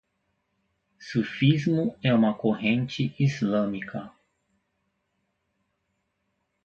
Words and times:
Sufismo 0.99 1.95
é 2.01 2.11
uma 2.11 2.33
corrente 2.33 3.13
islâmica 3.19 4.11